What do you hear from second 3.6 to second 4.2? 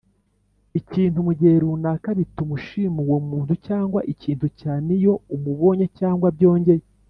cyangwa